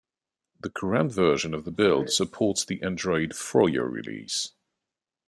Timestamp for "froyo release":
3.35-4.53